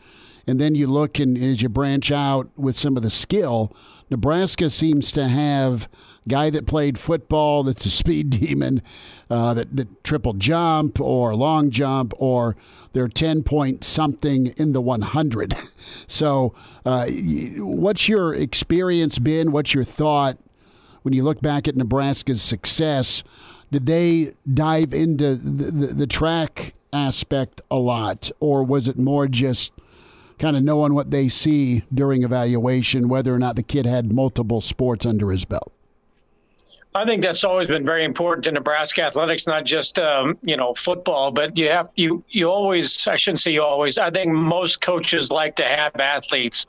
And 0.47 0.59
then 0.59 0.75
you 0.75 0.87
look 0.87 1.19
and 1.19 1.37
as 1.37 1.61
you 1.61 1.69
branch 1.69 2.11
out 2.11 2.49
with 2.57 2.77
some 2.77 2.97
of 2.97 3.03
the 3.03 3.11
skill, 3.11 3.77
Nebraska 4.11 4.71
seems 4.71 5.13
to 5.13 5.29
have 5.29 5.89
guy 6.29 6.51
that 6.51 6.67
played 6.67 6.99
football 6.99 7.63
that's 7.63 7.87
a 7.87 7.91
speed 7.91 8.31
demon, 8.31 8.83
uh, 9.31 9.55
that, 9.55 9.75
that 9.77 10.05
triple 10.05 10.35
jump 10.35 11.01
or 11.01 11.35
long 11.35 11.71
jump 11.71 12.13
or 12.19 12.57
they're 12.93 13.09
10 13.09 13.43
point 13.43 13.85
something 13.85 14.49
in 14.57 14.73
the 14.73 14.81
100. 14.81 15.55
So, 16.07 16.55
uh, 16.85 17.07
what's 17.57 18.11
your 18.11 18.35
experience 18.35 19.19
been? 19.19 19.53
What's 19.53 19.73
your 19.73 19.85
thought 19.85 20.37
when 21.01 21.15
you 21.15 21.23
look 21.23 21.41
back 21.41 21.67
at 21.67 21.77
Nebraska's 21.77 22.43
success? 22.43 23.25
Did 23.71 23.87
they 23.87 24.35
dive 24.53 24.93
into 24.93 25.35
the, 25.35 25.71
the, 25.71 25.87
the 25.95 26.07
track 26.07 26.75
aspect 26.93 27.63
a 27.71 27.79
lot, 27.79 28.31
or 28.39 28.65
was 28.65 28.87
it 28.87 28.99
more 28.99 29.29
just– 29.29 29.73
kind 30.39 30.57
of 30.57 30.63
knowing 30.63 30.95
what 30.95 31.11
they 31.11 31.29
see 31.29 31.83
during 31.93 32.23
evaluation, 32.23 33.09
whether 33.09 33.35
or 33.35 33.39
not 33.39 33.57
the 33.57 33.63
kid 33.63 33.87
had 33.87 34.13
multiple 34.13 34.61
sports 34.61 35.05
under 35.05 35.31
his 35.31 35.45
belt? 35.45 35.73
I 36.95 37.05
think 37.05 37.23
that's 37.23 37.45
always 37.45 37.69
been 37.69 37.85
very 37.85 38.05
important 38.05 38.45
to 38.45 38.53
Nebraska 38.53 39.03
athletics, 39.03 39.47
not 39.47 39.65
just 39.65 39.99
um, 39.99 40.39
you 40.43 40.57
know 40.57 40.75
football, 40.75 41.31
but 41.31 41.57
you 41.57 41.69
have 41.69 41.91
you 41.97 42.25
you 42.31 42.51
always 42.51 43.07
I 43.07 43.17
shouldn't 43.17 43.41
say 43.41 43.53
you 43.53 43.63
always. 43.63 43.99
I 43.99 44.11
think 44.11 44.33
most 44.33 44.81
coaches 44.81 45.31
like 45.31 45.55
to 45.57 45.65
have 45.65 45.95
athletes 45.97 46.67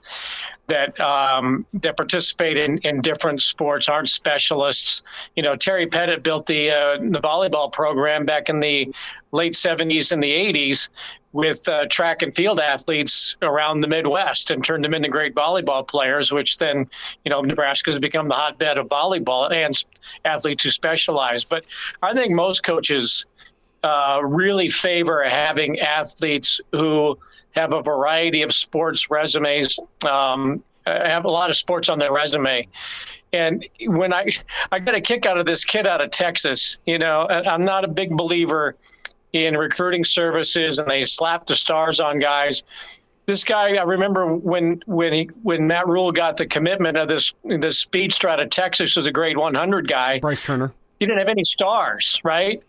that 0.67 0.99
um, 1.01 1.65
that 1.73 1.97
participate 1.97 2.57
in, 2.57 2.77
in 2.79 3.01
different 3.01 3.41
sports, 3.41 3.89
aren't 3.89 4.09
specialists. 4.09 5.03
You 5.35 5.43
know, 5.43 5.55
Terry 5.55 5.87
Pettit 5.87 6.21
built 6.21 6.45
the 6.45 6.69
uh, 6.69 6.97
the 6.97 7.21
volleyball 7.21 7.71
program 7.71 8.25
back 8.25 8.49
in 8.49 8.59
the 8.59 8.93
late 9.31 9.53
70s 9.53 10.11
and 10.11 10.23
the 10.23 10.31
80s 10.31 10.89
with 11.31 11.67
uh, 11.67 11.85
track 11.87 12.21
and 12.21 12.35
field 12.35 12.59
athletes 12.59 13.35
around 13.41 13.81
the 13.81 13.87
Midwest 13.87 14.49
and 14.49 14.63
turned 14.63 14.83
them 14.83 14.93
into 14.93 15.09
great 15.09 15.35
volleyball 15.35 15.87
players, 15.87 16.31
which 16.31 16.57
then, 16.57 16.89
you 17.23 17.29
know, 17.29 17.41
Nebraska 17.41 17.91
has 17.91 17.99
become 17.99 18.27
the 18.27 18.33
hotbed 18.33 18.77
of 18.77 18.87
volleyball 18.87 19.51
and 19.51 19.83
athletes 20.25 20.63
who 20.63 20.71
specialize. 20.71 21.43
But 21.43 21.65
I 22.01 22.13
think 22.13 22.33
most 22.33 22.63
coaches 22.63 23.25
uh, 23.83 24.21
really 24.23 24.69
favor 24.69 25.23
having 25.23 25.79
athletes 25.79 26.59
who 26.71 27.17
have 27.51 27.73
a 27.73 27.81
variety 27.81 28.41
of 28.41 28.53
sports 28.53 29.09
resumes, 29.09 29.79
um, 30.07 30.63
have 30.85 31.25
a 31.25 31.29
lot 31.29 31.49
of 31.49 31.57
sports 31.57 31.89
on 31.89 31.99
their 31.99 32.11
resume. 32.11 32.67
And 33.31 33.65
when 33.85 34.11
I 34.11 34.27
I 34.71 34.79
got 34.79 34.95
a 34.95 35.01
kick 35.01 35.25
out 35.27 35.37
of 35.37 35.45
this 35.45 35.63
kid 35.63 35.85
out 35.85 36.01
of 36.01 36.09
Texas, 36.09 36.79
you 36.85 36.97
know, 36.97 37.27
I'm 37.29 37.63
not 37.63 37.83
a 37.85 37.87
big 37.87 38.17
believer 38.17 38.75
in 39.33 39.55
recruiting 39.55 40.03
services 40.03 40.79
and 40.79 40.89
they 40.89 41.05
slap 41.05 41.45
the 41.45 41.55
stars 41.55 41.99
on 41.99 42.19
guys. 42.19 42.63
This 43.25 43.43
guy, 43.43 43.75
I 43.75 43.83
remember 43.83 44.33
when 44.33 44.81
when 44.87 45.13
he 45.13 45.29
when 45.43 45.67
Matt 45.67 45.87
Rhule 45.87 46.11
got 46.11 46.37
the 46.37 46.47
commitment 46.47 46.97
of 46.97 47.07
this 47.07 47.33
this 47.43 47.77
speedster 47.77 48.27
out 48.27 48.39
of 48.39 48.49
Texas 48.49 48.95
was 48.95 49.05
a 49.05 49.11
grade 49.11 49.37
100 49.37 49.87
guy. 49.87 50.19
Bryce 50.19 50.41
Turner. 50.41 50.73
He 50.99 51.05
didn't 51.05 51.19
have 51.19 51.29
any 51.29 51.43
stars, 51.43 52.19
right? 52.23 52.61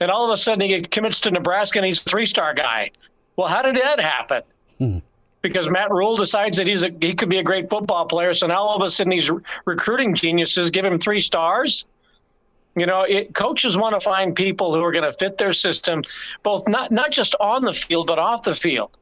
And 0.00 0.10
all 0.10 0.24
of 0.24 0.30
a 0.30 0.36
sudden 0.36 0.68
he 0.68 0.80
commits 0.82 1.20
to 1.20 1.30
Nebraska 1.30 1.78
and 1.78 1.86
he's 1.86 2.00
a 2.00 2.04
three 2.04 2.26
star 2.26 2.52
guy. 2.52 2.90
Well, 3.36 3.48
how 3.48 3.62
did 3.62 3.76
that 3.76 4.00
happen? 4.00 4.42
Hmm 4.78 4.98
because 5.42 5.68
Matt 5.68 5.90
Rhule 5.90 6.16
decides 6.16 6.56
that 6.56 6.66
he's 6.66 6.82
a, 6.82 6.90
he 7.00 7.14
could 7.14 7.28
be 7.28 7.38
a 7.38 7.42
great 7.42 7.70
football 7.70 8.06
player. 8.06 8.34
So 8.34 8.46
now 8.46 8.62
all 8.62 8.76
of 8.76 8.82
a 8.82 8.90
sudden 8.90 9.10
these 9.10 9.30
recruiting 9.64 10.14
geniuses 10.14 10.70
give 10.70 10.84
him 10.84 10.98
three 10.98 11.20
stars. 11.20 11.84
You 12.76 12.86
know, 12.86 13.02
it, 13.02 13.34
coaches 13.34 13.76
want 13.76 13.94
to 13.94 14.00
find 14.00 14.34
people 14.34 14.74
who 14.74 14.84
are 14.84 14.92
going 14.92 15.04
to 15.04 15.12
fit 15.12 15.38
their 15.38 15.52
system, 15.52 16.02
both 16.42 16.66
not 16.68 16.90
not 16.92 17.10
just 17.10 17.34
on 17.40 17.64
the 17.64 17.74
field 17.74 18.06
but 18.06 18.18
off 18.18 18.42
the 18.42 18.54
field. 18.54 18.96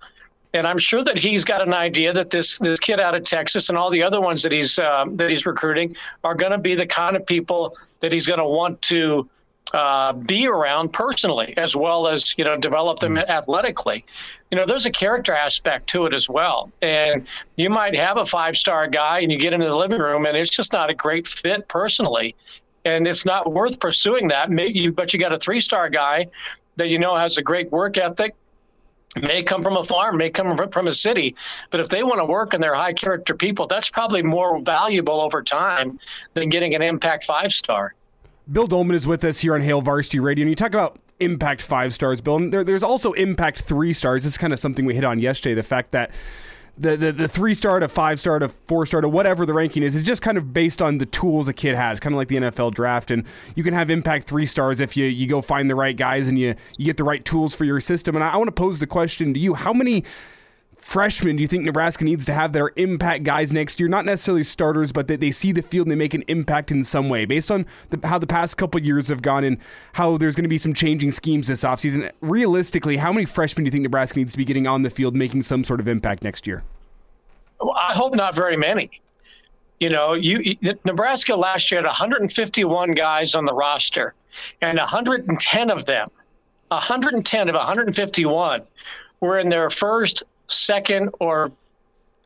And 0.54 0.66
I'm 0.66 0.78
sure 0.78 1.04
that 1.04 1.18
he's 1.18 1.44
got 1.44 1.61
an 1.61 1.75
idea 1.75 2.12
that 2.12 2.30
this 2.30 2.58
this 2.58 2.80
kid 2.80 3.00
out 3.00 3.14
of 3.14 3.25
Texas 3.25 3.68
and 3.68 3.76
all 3.76 3.90
the 3.90 4.02
other 4.02 4.20
ones 4.20 4.42
that 4.42 4.52
he's 4.52 4.78
uh, 4.78 5.04
that 5.12 5.30
he's 5.30 5.44
recruiting 5.44 5.94
are 6.25 6.35
going 6.35 6.52
to 6.52 6.58
be 6.58 6.75
the 6.75 6.87
kind 6.87 7.16
of 7.16 7.26
people 7.26 7.76
that 8.00 8.12
he's 8.12 8.26
going 8.26 8.38
to 8.38 8.46
want 8.46 8.80
to 8.82 9.28
uh, 9.75 10.12
be 10.12 10.46
around 10.46 10.92
personally, 10.92 11.52
as 11.58 11.76
well 11.76 12.06
as 12.06 12.35
you 12.38 12.44
know 12.44 12.56
develop 12.56 13.00
them 13.00 13.16
mm-hmm. 13.16 13.30
athletically 13.30 14.04
you 14.50 14.58
know, 14.58 14.66
there's 14.66 14.87
a 14.87 14.90
character 14.90 15.32
aspect 15.32 15.88
to 15.88 16.06
it 16.06 16.14
as 16.14 16.28
well. 16.28 16.70
And 16.80 17.26
you 17.56 17.68
might 17.68 17.94
have 17.94 18.16
a 18.16 18.26
five 18.26 18.56
star 18.56 18.87
guy 18.87 19.20
and 19.20 19.32
you 19.32 19.38
get 19.38 19.52
into 19.52 19.66
the 19.66 19.75
living 19.75 19.99
room 19.99 20.26
and 20.26 20.37
it's 20.37 20.50
just 20.50 20.73
not 20.73 20.90
a 20.90 20.94
great 20.94 21.26
fit 21.26 21.66
personally. 21.68 22.37
And 22.87 23.07
it's 23.07 23.26
not 23.26 23.52
worth 23.52 23.81
pursuing 23.81 24.28
that. 24.28 24.49
Maybe, 24.50 24.88
but 24.88 25.12
you 25.12 25.19
got 25.19 25.33
a 25.33 25.38
three 25.38 25.61
star 25.61 25.88
guy 25.90 26.28
that 26.76 26.88
you 26.88 26.99
know 26.99 27.16
has 27.16 27.37
a 27.37 27.43
great 27.43 27.73
work 27.73 27.99
ethic, 27.99 28.35
may 29.16 29.43
come 29.43 29.62
from 29.62 29.76
a 29.76 29.85
farm, 29.85 30.19
may 30.19 30.31
come 30.31 30.57
from 30.71 30.87
a 30.87 30.95
city. 30.95 31.35
But 31.71 31.81
if 31.81 31.88
they 31.88 32.02
want 32.05 32.21
to 32.21 32.25
work 32.25 32.55
and 32.55 32.62
they're 32.62 32.75
high 32.75 32.93
character 32.93 33.35
people, 33.35 33.66
that's 33.66 33.90
probably 33.90 34.23
more 34.23 34.61
valuable 34.61 35.21
over 35.21 35.43
time 35.43 35.99
than 36.35 36.49
getting 36.49 36.75
an 36.75 36.83
impact 36.83 37.25
five 37.25 37.52
star. 37.52 37.95
Bill 38.50 38.69
Dolman 38.69 38.95
is 38.95 39.07
with 39.07 39.25
us 39.25 39.40
here 39.40 39.55
on 39.55 39.62
Hail 39.62 39.81
Varsity 39.81 40.21
Radio, 40.21 40.43
and 40.43 40.50
you 40.50 40.55
talk 40.55 40.69
about 40.69 41.00
impact 41.19 41.62
five 41.62 41.93
stars, 41.93 42.21
Bill. 42.21 42.37
And 42.37 42.52
there, 42.52 42.62
there's 42.62 42.85
also 42.85 43.12
impact 43.14 43.62
three 43.62 43.93
stars. 43.93 44.23
This 44.23 44.35
is 44.35 44.38
kind 44.38 44.52
of 44.52 44.61
something 44.61 44.85
we 44.85 44.95
hit 44.95 45.02
on 45.02 45.19
yesterday. 45.19 45.55
The 45.55 45.64
fact 45.64 45.90
that 45.90 46.12
the, 46.78 46.97
the, 46.97 47.12
the 47.12 47.28
three 47.28 47.54
star 47.54 47.80
to 47.80 47.88
five 47.88 48.21
star 48.21 48.38
to 48.38 48.49
four 48.49 48.85
star 48.87 49.00
to 49.00 49.09
whatever 49.09 49.47
the 49.47 49.54
ranking 49.54 49.83
is 49.83 49.97
is 49.97 50.04
just 50.04 50.23
kind 50.23 50.37
of 50.37 50.52
based 50.52 50.83
on 50.83 50.99
the 50.99 51.06
tools 51.06 51.49
a 51.49 51.52
kid 51.52 51.75
has, 51.75 51.99
kind 51.99 52.14
of 52.14 52.18
like 52.18 52.28
the 52.28 52.37
NFL 52.37 52.75
draft. 52.75 53.11
And 53.11 53.25
you 53.54 53.64
can 53.64 53.73
have 53.75 53.90
impact 53.90 54.28
three 54.28 54.47
stars 54.47 54.80
if 54.80 54.97
you 54.97 55.06
you 55.06 55.26
go 55.26 55.40
find 55.40 55.71
the 55.71 55.75
right 55.75 55.97
guys 55.97 56.28
and 56.28 56.38
you 56.38 56.54
you 56.76 56.85
get 56.87 56.97
the 56.97 57.04
right 57.04 57.25
tools 57.25 57.54
for 57.54 57.64
your 57.64 57.80
system. 57.80 58.14
And 58.14 58.25
I, 58.25 58.30
I 58.33 58.37
want 58.37 58.49
to 58.49 58.52
pose 58.52 58.80
the 58.80 58.87
question 58.87 59.33
to 59.35 59.40
you: 59.40 59.54
How 59.54 59.73
many 59.73 60.04
freshmen 60.87 61.35
do 61.35 61.43
you 61.43 61.49
think 61.49 61.64
Nebraska 61.64 62.05
needs 62.05 62.25
to 62.25 62.33
have 62.33 62.52
that 62.52 62.62
are 62.62 62.73
impact 62.76 63.25
guys 63.25 63.52
next 63.52 63.81
year? 63.81 63.88
Not 63.88 64.05
necessarily 64.05 64.45
starters, 64.45 64.93
but 64.93 65.09
that 65.09 65.21
they 65.21 65.33
see 65.33 65.50
the 65.50 65.61
field 65.61 65.88
and 65.88 65.90
they 65.90 65.97
make 65.97 66.14
an 66.14 66.23
impact 66.28 66.71
in 66.71 66.85
some 66.85 67.09
way. 67.09 67.25
Based 67.25 67.50
on 67.50 67.66
the, 67.90 68.07
how 68.07 68.19
the 68.19 68.26
past 68.26 68.57
couple 68.57 68.81
years 68.81 69.09
have 69.09 69.21
gone 69.21 69.43
and 69.43 69.59
how 69.95 70.16
there's 70.16 70.37
going 70.37 70.45
to 70.45 70.49
be 70.49 70.59
some 70.59 70.75
changing 70.75 71.11
schemes 71.11 71.49
this 71.49 71.64
offseason, 71.64 72.12
realistically, 72.21 72.99
how 72.99 73.12
many 73.12 73.26
freshmen 73.26 73.64
do 73.64 73.69
you 73.69 73.73
think 73.73 73.83
Nebraska 73.83 74.21
needs 74.21 74.31
to 74.33 74.38
be 74.38 74.45
getting 74.45 74.69
on 74.69 74.83
the 74.83 74.90
field 74.90 75.16
making 75.16 75.43
some 75.43 75.64
sort 75.64 75.81
of 75.81 75.88
impact 75.88 76.23
next 76.23 76.47
year? 76.47 76.62
Well, 77.61 77.75
I 77.76 77.93
hope 77.93 78.14
not 78.14 78.37
very 78.37 78.57
many. 78.57 79.02
You 79.81 79.90
know, 79.90 80.14
you, 80.14 80.57
Nebraska 80.85 81.35
last 81.35 81.71
year 81.73 81.81
had 81.81 81.87
151 81.87 82.93
guys 82.93 83.35
on 83.35 83.45
the 83.45 83.52
roster, 83.52 84.14
and 84.62 84.78
110 84.78 85.71
of 85.71 85.85
them, 85.85 86.11
110 86.69 87.49
of 87.49 87.55
151, 87.57 88.62
were 89.21 89.38
in 89.38 89.49
their 89.49 89.69
first 89.69 90.23
second, 90.48 91.10
or 91.20 91.52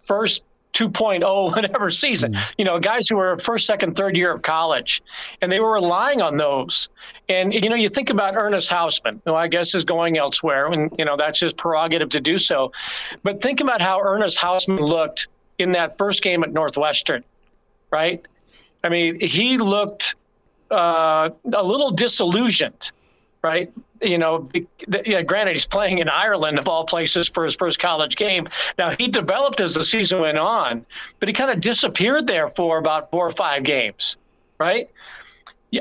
first 0.02 0.42
2.0 0.74 1.22
whatever 1.56 1.90
season. 1.90 2.34
Mm. 2.34 2.52
you 2.58 2.64
know 2.64 2.78
guys 2.78 3.08
who 3.08 3.16
were 3.16 3.38
first 3.38 3.66
second 3.66 3.96
third 3.96 4.16
year 4.16 4.32
of 4.32 4.42
college 4.42 5.02
and 5.42 5.50
they 5.50 5.60
were 5.60 5.72
relying 5.72 6.22
on 6.22 6.36
those. 6.36 6.88
And 7.28 7.52
you 7.52 7.68
know 7.68 7.76
you 7.76 7.88
think 7.88 8.10
about 8.10 8.34
Ernest 8.36 8.70
Hausmann 8.70 9.20
who 9.24 9.34
i 9.34 9.48
guess 9.48 9.74
is 9.74 9.84
going 9.84 10.16
elsewhere 10.18 10.66
and 10.66 10.92
you 10.98 11.04
know 11.04 11.16
that's 11.16 11.40
his 11.40 11.52
prerogative 11.52 12.10
to 12.10 12.20
do 12.20 12.38
so. 12.38 12.72
But 13.22 13.42
think 13.42 13.60
about 13.60 13.80
how 13.80 14.00
Ernest 14.00 14.38
Hausmann 14.38 14.80
looked 14.80 15.28
in 15.58 15.72
that 15.72 15.98
first 15.98 16.22
game 16.22 16.42
at 16.42 16.52
northwestern 16.52 17.24
right? 17.90 18.26
I 18.84 18.88
mean 18.88 19.20
he 19.20 19.58
looked 19.58 20.14
uh, 20.70 21.30
a 21.52 21.62
little 21.64 21.90
disillusioned 21.90 22.92
right? 23.42 23.72
You 24.02 24.18
know, 24.18 24.48
yeah, 25.04 25.22
granted, 25.22 25.52
he's 25.52 25.66
playing 25.66 25.98
in 25.98 26.08
Ireland 26.08 26.58
of 26.58 26.68
all 26.68 26.84
places 26.84 27.28
for 27.28 27.44
his 27.44 27.54
first 27.54 27.78
college 27.78 28.16
game. 28.16 28.48
Now, 28.78 28.94
he 28.96 29.08
developed 29.08 29.60
as 29.60 29.74
the 29.74 29.84
season 29.84 30.20
went 30.20 30.38
on, 30.38 30.84
but 31.18 31.28
he 31.28 31.32
kind 31.32 31.50
of 31.50 31.60
disappeared 31.60 32.26
there 32.26 32.48
for 32.50 32.78
about 32.78 33.10
four 33.10 33.26
or 33.26 33.32
five 33.32 33.62
games, 33.62 34.16
right? 34.58 34.88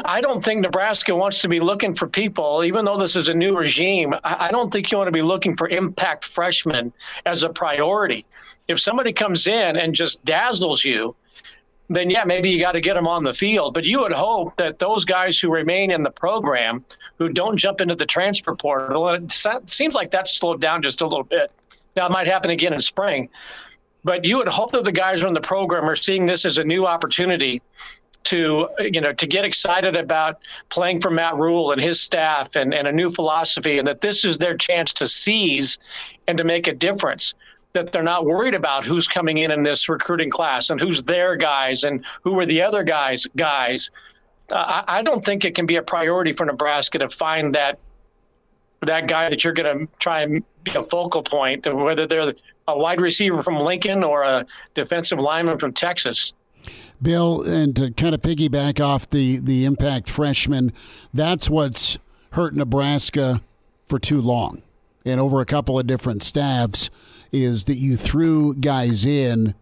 I 0.06 0.22
don't 0.22 0.44
think 0.44 0.62
Nebraska 0.62 1.16
wants 1.16 1.42
to 1.42 1.48
be 1.48 1.60
looking 1.60 1.96
for 1.96 2.08
people, 2.08 2.64
even 2.64 2.86
though 2.86 2.98
this 2.98 3.16
is 3.16 3.28
a 3.28 3.34
new 3.34 3.58
regime. 3.58 4.14
I 4.24 4.52
don't 4.52 4.72
think 4.72 4.92
you 4.92 4.98
want 5.00 5.08
to 5.08 5.12
be 5.12 5.24
looking 5.24 5.56
for 5.56 5.68
impact 5.68 6.26
freshmen 6.26 6.94
as 7.26 7.44
a 7.44 7.50
priority. 7.50 8.26
If 8.68 8.80
somebody 8.80 9.12
comes 9.12 9.48
in 9.48 9.78
and 9.78 9.96
just 9.96 10.24
dazzles 10.26 10.86
you, 10.86 11.16
then 11.90 12.10
yeah, 12.10 12.24
maybe 12.24 12.50
you 12.50 12.60
got 12.60 12.74
to 12.74 12.82
get 12.82 12.94
them 12.94 13.08
on 13.08 13.24
the 13.24 13.34
field. 13.34 13.74
But 13.74 13.86
you 13.86 14.00
would 14.00 14.12
hope 14.12 14.56
that 14.58 14.80
those 14.80 15.06
guys 15.06 15.40
who 15.40 15.50
remain 15.50 15.92
in 15.92 16.04
the 16.04 16.12
program, 16.12 16.86
who 17.18 17.30
don't 17.30 17.58
jump 17.58 17.82
into 17.82 17.96
the 17.96 18.06
transfer 18.06 18.56
portal, 18.56 19.10
it 19.10 19.32
seems 19.68 19.96
like 19.96 20.12
that's 20.12 20.38
slowed 20.38 20.62
down 20.62 20.84
just 20.84 21.02
a 21.02 21.08
little 21.08 21.24
bit. 21.24 21.52
It 21.96 22.12
might 22.12 22.28
happen 22.28 22.52
again 22.52 22.74
in 22.74 22.82
spring, 22.82 23.30
but 24.04 24.24
you 24.24 24.38
would 24.38 24.48
hope 24.48 24.72
that 24.72 24.84
the 24.84 24.92
guys 24.92 25.20
who 25.20 25.26
are 25.26 25.28
in 25.30 25.34
the 25.34 25.42
program 25.42 25.90
are 25.90 25.96
seeing 25.96 26.26
this 26.26 26.46
as 26.46 26.58
a 26.58 26.64
new 26.64 26.86
opportunity 26.86 27.62
to 28.22 28.68
you 28.80 29.00
know 29.02 29.14
to 29.14 29.26
get 29.26 29.46
excited 29.46 29.96
about 29.96 30.40
playing 30.70 31.02
for 31.02 31.10
Matt 31.10 31.38
Rhule 31.38 31.72
and 31.72 31.82
his 31.82 32.00
staff 32.00 32.56
and, 32.56 32.74
and 32.74 32.88
a 32.88 32.92
new 32.92 33.10
philosophy, 33.10 33.80
and 33.80 33.88
that 33.88 34.02
this 34.02 34.24
is 34.24 34.38
their 34.38 34.56
chance 34.56 34.94
to 34.94 35.08
seize 35.08 35.80
and 36.28 36.38
to 36.38 36.44
make 36.44 36.68
a 36.68 36.74
difference 36.74 37.34
that 37.74 37.92
they're 37.92 38.04
not 38.04 38.26
worried 38.26 38.56
about 38.56 38.86
who's 38.86 39.08
coming 39.08 39.38
in 39.38 39.52
in 39.52 39.64
this 39.64 39.88
recruiting 39.88 40.30
class 40.30 40.70
and 40.70 40.80
who's 40.80 41.04
their 41.04 41.36
guys 41.36 41.84
and 41.84 42.04
who 42.24 42.38
are 42.40 42.46
the 42.46 42.62
other 42.62 42.84
guys 42.84 43.28
guys. 43.36 43.92
Uh, 44.52 44.56
I, 44.88 45.00
I 45.00 45.02
don't 45.04 45.24
think 45.24 45.46
it 45.46 45.54
can 45.54 45.66
be 45.66 45.76
a 45.76 45.82
priority 45.82 46.34
for 46.34 46.46
Nebraska 46.46 46.98
to 47.00 47.10
find 47.10 47.54
that 47.56 47.80
that 48.82 49.08
guy 49.08 49.30
that 49.30 49.44
you're 49.44 49.54
going 49.54 49.88
to 49.88 49.94
try 50.00 50.22
and 50.22 50.44
be 50.64 50.72
a 50.74 50.84
focal 50.84 51.22
point, 51.22 51.72
whether 51.72 52.08
they're 52.08 52.34
a 52.68 52.78
wide 52.78 53.02
receiver 53.02 53.44
from 53.44 53.60
Lincoln 53.60 54.04
or 54.04 54.24
a 54.24 54.46
defensive 54.74 55.20
lineman 55.20 55.60
from 55.60 55.74
Texas. 55.74 56.34
Bill, 57.02 57.42
and 57.42 57.76
to 57.76 57.92
kind 57.92 58.16
of 58.16 58.22
piggyback 58.22 58.84
off 58.84 59.10
the 59.10 59.40
the 59.40 59.66
impact 59.66 60.10
freshman, 60.10 60.74
that's 61.14 61.50
what's 61.50 61.98
hurt 62.32 62.56
Nebraska 62.56 63.42
for 63.86 64.00
too 64.00 64.22
long, 64.22 64.64
and 65.06 65.20
over 65.20 65.40
a 65.40 65.46
couple 65.46 65.80
of 65.80 65.88
different 65.88 66.24
staffs 66.24 66.90
is 67.32 67.66
that 67.66 67.78
you 67.78 67.96
threw 67.96 68.56
guys 68.56 69.06
in 69.06 69.54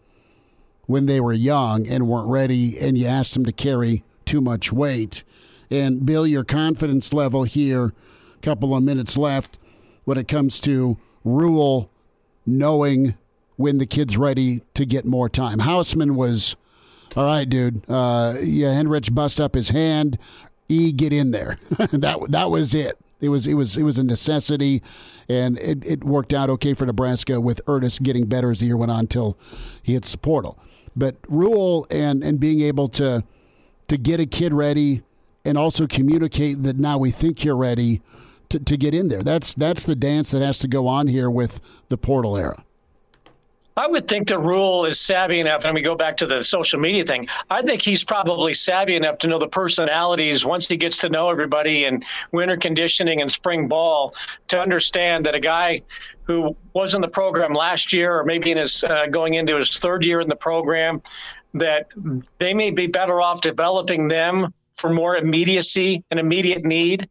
when 0.86 1.06
they 1.06 1.20
were 1.20 1.34
young 1.34 1.88
and 1.88 2.08
weren't 2.08 2.30
ready, 2.30 2.80
and 2.80 2.98
you 2.98 3.06
asked 3.06 3.34
them 3.34 3.46
to 3.46 3.52
carry 3.52 4.04
too 4.26 4.42
much 4.42 4.72
weight. 4.72 5.24
And 5.70 6.06
Bill, 6.06 6.26
your 6.26 6.46
confidence 6.46 7.14
level 7.14 7.44
here, 7.44 7.94
a 8.36 8.42
couple 8.42 8.76
of 8.76 8.84
minutes 8.84 9.18
left, 9.18 9.60
when 10.06 10.18
it 10.18 10.28
comes 10.28 10.60
to 10.62 10.98
Rhule 11.26 11.92
knowing 12.46 13.16
when 13.58 13.78
the 13.78 13.86
kid's 13.86 14.18
ready 14.18 14.62
to 14.74 14.86
get 14.86 15.06
more 15.06 15.28
time. 15.28 15.60
Hausmann 15.60 16.16
was, 16.16 16.56
all 17.16 17.26
right, 17.26 17.48
dude. 17.48 17.84
Uh, 17.90 18.36
yeah, 18.42 18.70
Henrich 18.70 19.14
bust 19.14 19.42
up 19.42 19.56
his 19.56 19.70
hand. 19.70 20.18
E, 20.70 20.92
get 20.92 21.12
in 21.12 21.32
there. 21.32 21.58
that 21.92 22.20
that 22.30 22.52
was 22.52 22.74
it. 22.74 22.98
It 23.20 23.30
was 23.30 23.48
it 23.48 23.56
was 23.56 23.78
it 23.78 23.84
was 23.84 23.98
a 23.98 24.04
necessity, 24.04 24.84
and 25.28 25.58
it, 25.60 25.84
it 25.86 26.04
worked 26.04 26.34
out 26.34 26.50
okay 26.52 26.74
for 26.74 26.86
Nebraska 26.86 27.42
with 27.42 27.62
Ernest 27.68 28.04
getting 28.04 28.26
better 28.26 28.52
as 28.52 28.60
the 28.60 28.68
year 28.68 28.78
went 28.78 28.92
on 28.92 29.02
until 29.02 29.38
he 29.82 29.94
hits 29.94 30.12
the 30.12 30.18
portal. 30.18 30.58
But 30.96 31.16
Rhule 31.28 31.88
and 31.90 32.24
and 32.24 32.40
being 32.40 32.62
able 32.62 32.90
to 32.90 33.24
to 33.88 33.98
get 33.98 34.20
a 34.20 34.26
kid 34.26 34.54
ready 34.54 35.04
and 35.46 35.58
also 35.58 35.88
communicate 35.88 36.64
that 36.64 36.78
now 36.78 36.98
we 36.98 37.10
think 37.10 37.44
you're 37.44 37.56
ready 37.56 38.02
to, 38.50 38.60
to 38.60 38.78
get 38.78 38.94
in 38.94 39.08
there. 39.08 39.24
That's 39.24 39.54
that's 39.54 39.84
the 39.84 39.96
dance 39.96 40.32
that 40.32 40.42
has 40.42 40.60
to 40.60 40.68
go 40.68 40.88
on 40.88 41.08
here 41.08 41.30
with 41.30 41.62
the 41.90 41.98
portal 41.98 42.38
era. 42.38 42.64
I 43.78 43.86
would 43.86 44.08
think 44.08 44.28
the 44.28 44.40
Rhule 44.40 44.86
is 44.86 45.00
savvy 45.00 45.40
enough, 45.40 45.64
and 45.64 45.76
we 45.76 45.84
go 45.84 45.94
back 45.94 46.18
to 46.18 46.26
the 46.26 46.44
social 46.44 46.80
media 46.80 47.06
thing. 47.06 47.28
I 47.52 47.62
think 47.62 47.84
he's 47.84 48.04
probably 48.04 48.56
savvy 48.56 48.96
enough 48.96 49.20
to 49.20 49.28
know 49.28 49.38
the 49.38 49.48
personalities 49.48 50.44
once 50.44 50.68
he 50.68 50.78
gets 50.78 50.98
to 51.00 51.10
know 51.10 51.30
everybody 51.30 51.86
in 51.86 52.04
winter 52.32 52.58
conditioning 52.58 53.22
and 53.22 53.32
spring 53.32 53.68
ball 53.68 54.16
to 54.48 54.60
understand 54.60 55.28
that 55.28 55.36
a 55.36 55.40
guy 55.40 55.84
who 56.24 56.58
was 56.74 56.96
in 56.96 57.02
the 57.02 57.08
program 57.08 57.54
last 57.54 57.94
year 57.94 58.18
or 58.18 58.24
maybe 58.24 58.50
in 58.50 58.58
his 58.58 58.84
uh, 58.84 59.06
going 59.12 59.36
into 59.36 59.56
his 59.56 59.78
third 59.78 60.04
year 60.04 60.22
in 60.22 60.28
the 60.28 60.36
program 60.36 61.00
that 61.54 61.88
they 62.40 62.56
may 62.56 62.72
be 62.72 62.88
better 62.88 63.22
off 63.22 63.42
developing 63.42 64.08
them 64.08 64.52
for 64.76 64.90
more 64.90 65.18
immediacy 65.18 66.04
and 66.10 66.20
immediate 66.20 66.66
need 66.66 67.08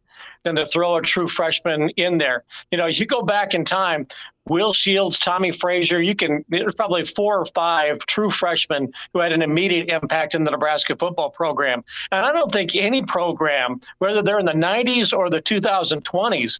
than 0.47 0.55
to 0.55 0.65
throw 0.65 0.95
a 0.95 1.01
true 1.01 1.27
freshman 1.27 1.89
in 1.97 2.17
there. 2.17 2.43
You 2.71 2.77
know, 2.77 2.85
you 2.85 3.05
go 3.05 3.21
back 3.21 3.53
in 3.53 3.65
time, 3.65 4.07
Will 4.47 4.71
Shields, 4.71 5.19
Tommie 5.19 5.51
Frazier, 5.51 6.01
you 6.01 6.15
can, 6.15 6.45
there's 6.47 6.73
probably 6.73 7.05
four 7.05 7.39
or 7.39 7.45
five 7.47 7.99
true 7.99 8.31
freshmen 8.31 8.93
who 9.11 9.19
had 9.19 9.33
an 9.33 9.41
immediate 9.41 9.89
impact 9.89 10.35
in 10.35 10.45
the 10.45 10.51
Nebraska 10.51 10.95
football 10.95 11.29
program. 11.29 11.83
And 12.13 12.25
I 12.25 12.31
don't 12.31 12.51
think 12.51 12.75
any 12.75 13.03
program, 13.03 13.81
whether 13.99 14.21
they're 14.21 14.39
in 14.39 14.45
the 14.45 14.53
90s 14.53 15.15
or 15.15 15.29
the 15.29 15.41
2020s, 15.41 16.59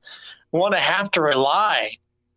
want 0.51 0.73
to 0.73 0.81
have 0.81 1.09
to 1.11 1.21
rely 1.21 1.91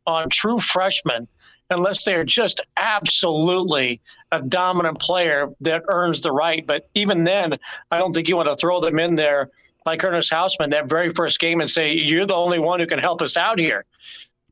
on 0.07 0.31
true 0.31 0.61
freshmen 0.61 1.27
unless 1.71 2.05
they're 2.05 2.25
just 2.25 2.61
absolutely 2.77 4.01
a 4.31 4.41
dominant 4.41 5.01
player 5.01 5.49
that 5.61 5.83
earns 5.89 6.21
the 6.21 6.31
right. 6.31 6.65
But 6.65 6.89
even 6.95 7.25
then, 7.25 7.59
I 7.91 7.99
don't 7.99 8.13
think 8.13 8.29
you 8.29 8.37
want 8.37 8.49
to 8.49 8.57
throw 8.57 8.81
them 8.81 9.01
in 9.01 9.17
there 9.17 9.51
like 9.91 10.05
Ernest 10.05 10.31
Hausmann 10.31 10.71
that 10.71 10.89
very 10.89 11.11
first 11.11 11.41
game 11.41 11.61
and 11.61 11.69
say, 11.69 11.93
You're 11.93 12.27
the 12.27 12.35
only 12.35 12.59
one 12.59 12.81
who 12.81 12.87
can 12.87 12.99
help 12.99 13.23
us 13.23 13.37
out 13.37 13.59
here. 13.59 13.85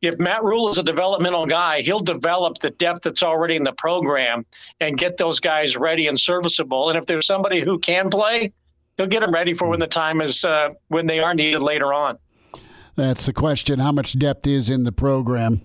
If 0.00 0.18
Matt 0.18 0.44
Rhule 0.44 0.68
is 0.68 0.78
a 0.78 0.82
developmental 0.82 1.46
guy, 1.46 1.80
he'll 1.80 2.00
develop 2.00 2.58
the 2.58 2.70
depth 2.70 3.02
that's 3.02 3.22
already 3.22 3.56
in 3.56 3.64
the 3.64 3.72
program 3.72 4.46
and 4.80 4.96
get 4.96 5.16
those 5.16 5.40
guys 5.40 5.76
ready 5.76 6.06
and 6.06 6.18
serviceable. 6.18 6.90
And 6.90 6.98
if 6.98 7.06
there's 7.06 7.26
somebody 7.26 7.60
who 7.60 7.78
can 7.80 8.08
play, 8.08 8.52
he'll 8.96 9.06
get 9.06 9.20
them 9.20 9.32
ready 9.32 9.54
for 9.54 9.68
when 9.68 9.80
the 9.80 9.88
time 9.88 10.20
is 10.20 10.44
uh, 10.44 10.70
when 10.88 11.06
they 11.06 11.18
are 11.18 11.34
needed 11.34 11.62
later 11.62 11.92
on. 11.92 12.18
That's 12.94 13.26
the 13.26 13.32
question. 13.32 13.78
How 13.80 13.92
much 13.92 14.18
depth 14.18 14.46
is 14.46 14.70
in 14.70 14.84
the 14.84 14.92
program? 14.92 15.62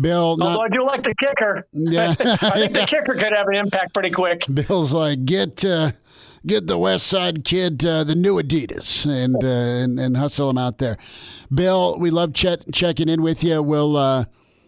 Bill, 0.00 0.36
not, 0.36 0.48
although 0.48 0.62
I 0.62 0.68
do 0.68 0.84
like 0.84 1.02
the 1.02 1.14
kicker, 1.14 1.66
yeah, 1.72 2.14
I 2.20 2.58
think 2.58 2.72
the 2.72 2.86
kicker 2.88 3.14
could 3.14 3.32
have 3.36 3.46
an 3.46 3.56
impact 3.56 3.92
pretty 3.92 4.10
quick. 4.10 4.42
Bill's 4.52 4.92
like 4.92 5.24
get 5.24 5.64
uh, 5.64 5.92
get 6.46 6.66
the 6.66 6.78
West 6.78 7.06
Side 7.06 7.44
kid 7.44 7.84
uh, 7.84 8.04
the 8.04 8.14
new 8.14 8.40
Adidas 8.40 9.06
and, 9.06 9.36
uh, 9.42 9.46
and 9.46 9.98
and 9.98 10.16
hustle 10.16 10.50
him 10.50 10.58
out 10.58 10.78
there. 10.78 10.96
Bill, 11.52 11.98
we 11.98 12.10
love 12.10 12.32
ch- 12.32 12.64
checking 12.72 13.08
in 13.08 13.22
with 13.22 13.44
you. 13.44 13.62
We'll 13.62 13.96
uh, 13.96 14.24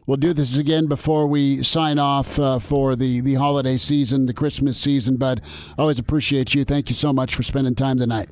we'll 0.06 0.16
do 0.16 0.32
this 0.32 0.56
again 0.56 0.86
before 0.86 1.26
we 1.26 1.62
sign 1.62 1.98
off 1.98 2.38
uh, 2.38 2.58
for 2.58 2.96
the 2.96 3.20
the 3.20 3.34
holiday 3.34 3.76
season, 3.76 4.26
the 4.26 4.34
Christmas 4.34 4.78
season. 4.78 5.16
But 5.16 5.40
always 5.78 5.98
appreciate 5.98 6.54
you. 6.54 6.64
Thank 6.64 6.88
you 6.88 6.94
so 6.94 7.12
much 7.12 7.34
for 7.34 7.42
spending 7.42 7.74
time 7.74 7.98
tonight. 7.98 8.28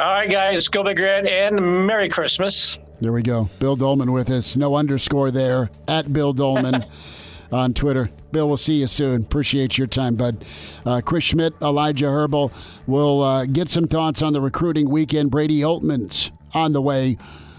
All 0.00 0.06
right, 0.08 0.28
guys, 0.28 0.66
go 0.66 0.82
big 0.82 0.98
red 0.98 1.26
and 1.26 1.86
Merry 1.86 2.08
Christmas. 2.08 2.78
There 3.00 3.12
we 3.12 3.22
go. 3.22 3.48
Bill 3.60 3.76
Dolman 3.76 4.12
with 4.12 4.28
us. 4.30 4.56
No 4.56 4.74
underscore 4.76 5.30
there 5.30 5.70
at 5.86 6.12
Bill 6.12 6.32
Doleman 6.32 6.84
on 7.54 7.72
Twitter. 7.72 8.10
Bill, 8.32 8.48
we'll 8.48 8.56
see 8.56 8.80
you 8.80 8.86
soon. 8.86 9.22
Appreciate 9.22 9.78
your 9.78 9.86
time, 9.86 10.16
bud. 10.16 10.44
Uh, 10.84 11.00
Chris 11.00 11.24
Schmitz, 11.24 11.56
Elijah 11.62 12.10
Herbal 12.10 12.52
will 12.86 13.22
uh, 13.22 13.46
get 13.46 13.70
some 13.70 13.86
thoughts 13.86 14.22
on 14.22 14.32
the 14.32 14.40
recruiting 14.40 14.90
weekend. 14.90 15.30
Brady 15.30 15.60
Oltmans' 15.60 16.30
on 16.52 16.72
the 16.72 16.82
way 16.82 17.16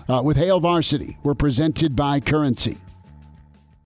uh, 0.10 0.22
with 0.24 0.38
Hail 0.38 0.60
Varsity. 0.60 1.18
We're 1.24 1.34
presented 1.34 1.96
by 1.96 2.20
Currency. 2.20 2.78